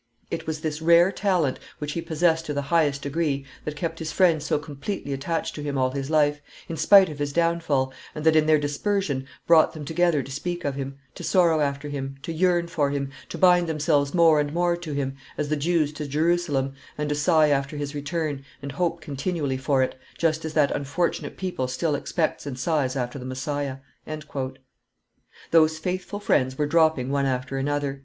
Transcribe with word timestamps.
It 0.31 0.47
was 0.47 0.61
this 0.61 0.81
rare 0.81 1.11
talent, 1.11 1.59
which 1.77 1.91
he 1.91 2.01
possessed 2.01 2.47
to 2.47 2.55
the 2.55 2.63
highest 2.73 3.03
degree, 3.03 3.45
that 3.65 3.75
kept 3.75 3.99
his 3.99 4.11
friends 4.11 4.43
so 4.43 4.57
completely 4.57 5.13
attached 5.13 5.53
to 5.53 5.61
him 5.61 5.77
all 5.77 5.91
his 5.91 6.09
life, 6.09 6.41
in 6.67 6.75
spite 6.75 7.07
of 7.07 7.19
his 7.19 7.31
downfall, 7.31 7.93
and 8.15 8.23
that, 8.25 8.35
in 8.35 8.47
their 8.47 8.57
dispersion, 8.57 9.27
brought 9.45 9.73
them 9.73 9.85
together 9.85 10.23
to 10.23 10.31
speak 10.31 10.65
of 10.65 10.73
him, 10.73 10.97
to 11.13 11.23
sorrow 11.23 11.59
after 11.59 11.87
him, 11.87 12.15
to 12.23 12.33
yearn 12.33 12.65
for 12.65 12.89
him, 12.89 13.11
to 13.29 13.37
bind 13.37 13.67
themselves 13.67 14.11
more 14.11 14.39
and 14.39 14.55
more 14.55 14.75
to 14.75 14.91
him, 14.93 15.15
as 15.37 15.49
the 15.49 15.55
Jews 15.55 15.93
to 15.93 16.07
Jerusalem, 16.07 16.73
and 16.97 17.07
to 17.09 17.13
sigh 17.13 17.49
after 17.49 17.77
his 17.77 17.93
return 17.93 18.43
and 18.59 18.71
hope 18.71 19.01
continually 19.01 19.57
for 19.57 19.83
it, 19.83 19.93
just 20.17 20.43
as 20.45 20.55
that 20.55 20.71
unfortunate 20.71 21.37
people 21.37 21.67
still 21.67 21.93
expects 21.93 22.47
and 22.47 22.57
sighs 22.57 22.95
after 22.95 23.19
the 23.19 23.23
Messiah." 23.25 23.77
Those 25.51 25.77
faithful 25.77 26.19
friends 26.19 26.57
were 26.57 26.65
dropping 26.65 27.11
one 27.11 27.27
after 27.27 27.59
another. 27.59 27.99